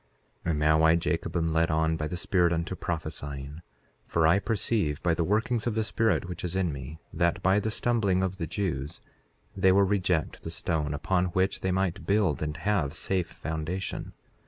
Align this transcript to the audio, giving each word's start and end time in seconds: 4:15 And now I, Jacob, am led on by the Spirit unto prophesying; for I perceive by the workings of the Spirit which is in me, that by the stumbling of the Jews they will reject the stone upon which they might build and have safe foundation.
4:15 0.45 0.49
And 0.49 0.59
now 0.59 0.81
I, 0.81 0.95
Jacob, 0.95 1.35
am 1.37 1.53
led 1.53 1.69
on 1.69 1.95
by 1.95 2.07
the 2.07 2.17
Spirit 2.17 2.51
unto 2.51 2.75
prophesying; 2.75 3.61
for 4.07 4.25
I 4.25 4.39
perceive 4.39 4.99
by 5.03 5.13
the 5.13 5.23
workings 5.23 5.67
of 5.67 5.75
the 5.75 5.83
Spirit 5.83 6.27
which 6.27 6.43
is 6.43 6.55
in 6.55 6.73
me, 6.73 6.97
that 7.13 7.43
by 7.43 7.59
the 7.59 7.69
stumbling 7.69 8.23
of 8.23 8.37
the 8.37 8.47
Jews 8.47 8.99
they 9.55 9.71
will 9.71 9.83
reject 9.83 10.41
the 10.41 10.49
stone 10.49 10.95
upon 10.95 11.25
which 11.37 11.59
they 11.61 11.69
might 11.71 12.07
build 12.07 12.41
and 12.41 12.57
have 12.57 12.95
safe 12.95 13.27
foundation. 13.31 14.13